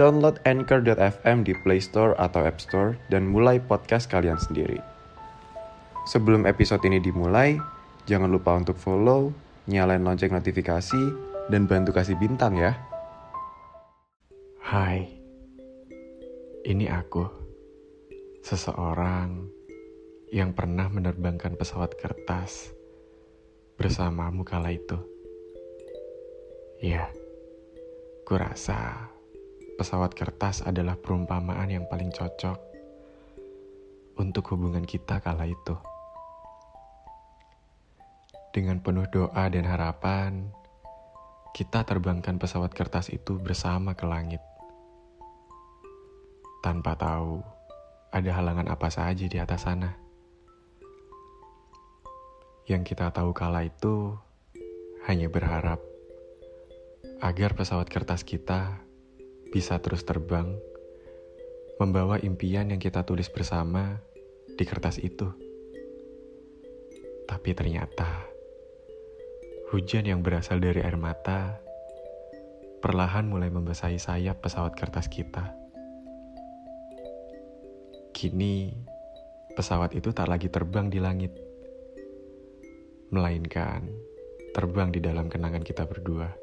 [0.00, 4.80] Download Anchor.fm di Play Store atau App Store dan mulai podcast kalian sendiri.
[6.08, 7.60] Sebelum episode ini dimulai,
[8.08, 9.36] jangan lupa untuk follow,
[9.68, 11.02] nyalain lonceng notifikasi,
[11.52, 12.72] dan bantu kasih bintang ya.
[14.64, 15.12] Hai,
[16.64, 17.28] ini aku,
[18.40, 19.44] seseorang
[20.32, 22.72] yang pernah menerbangkan pesawat kertas
[23.76, 24.96] bersamamu kala itu.
[26.80, 27.12] Ya,
[28.24, 29.11] kurasa
[29.82, 32.54] pesawat kertas adalah perumpamaan yang paling cocok
[34.14, 35.74] untuk hubungan kita kala itu.
[38.54, 40.54] Dengan penuh doa dan harapan,
[41.50, 44.38] kita terbangkan pesawat kertas itu bersama ke langit.
[46.62, 47.42] Tanpa tahu
[48.14, 49.98] ada halangan apa saja di atas sana.
[52.70, 54.14] Yang kita tahu kala itu
[55.10, 55.82] hanya berharap
[57.18, 58.91] agar pesawat kertas kita
[59.52, 60.56] bisa terus terbang,
[61.76, 64.00] membawa impian yang kita tulis bersama
[64.56, 65.28] di kertas itu.
[67.28, 68.24] Tapi ternyata,
[69.68, 71.60] hujan yang berasal dari air mata
[72.80, 75.52] perlahan mulai membasahi sayap pesawat kertas kita.
[78.16, 78.72] Kini,
[79.52, 81.36] pesawat itu tak lagi terbang di langit,
[83.12, 83.86] melainkan
[84.56, 86.41] terbang di dalam kenangan kita berdua.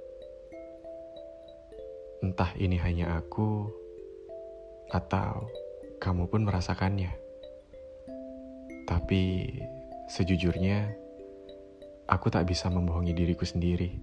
[2.19, 3.71] Entah ini hanya aku
[4.91, 5.47] atau
[6.03, 7.15] kamu pun merasakannya.
[8.83, 9.23] Tapi
[10.11, 10.91] sejujurnya,
[12.11, 14.01] aku tak bisa membohongi diriku sendiri.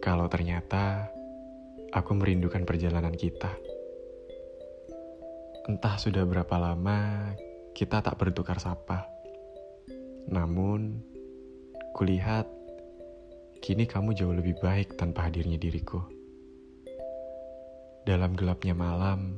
[0.00, 1.12] Kalau ternyata
[1.92, 3.52] aku merindukan perjalanan kita.
[5.66, 7.32] Entah sudah berapa lama
[7.76, 9.04] kita tak bertukar sapa.
[10.32, 11.04] Namun,
[11.92, 12.48] kulihat
[13.60, 16.15] kini kamu jauh lebih baik tanpa hadirnya diriku.
[18.06, 19.34] Dalam gelapnya malam,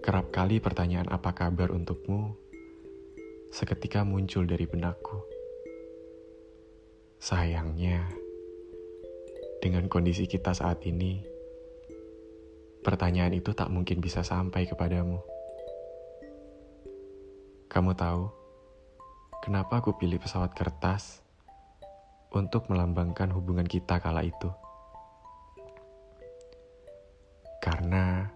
[0.00, 2.32] kerap kali pertanyaan apa kabar untukmu
[3.52, 5.20] seketika muncul dari benakku.
[7.20, 8.08] Sayangnya,
[9.60, 11.20] dengan kondisi kita saat ini,
[12.80, 15.20] pertanyaan itu tak mungkin bisa sampai kepadamu.
[17.68, 18.24] Kamu tahu,
[19.44, 21.20] kenapa aku pilih pesawat kertas
[22.32, 24.63] untuk melambangkan hubungan kita kala itu?
[27.84, 28.32] Karena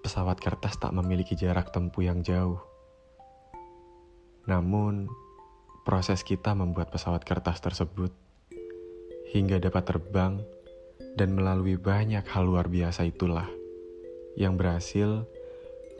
[0.00, 2.56] pesawat kertas tak memiliki jarak tempuh yang jauh.
[4.48, 5.04] Namun,
[5.84, 8.08] proses kita membuat pesawat kertas tersebut
[9.36, 10.40] hingga dapat terbang
[11.12, 13.52] dan melalui banyak hal luar biasa itulah
[14.40, 15.28] yang berhasil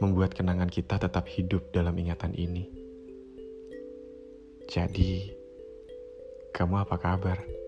[0.01, 2.65] membuat kenangan kita tetap hidup dalam ingatan ini.
[4.65, 5.29] Jadi,
[6.49, 7.62] kamu apa kabar?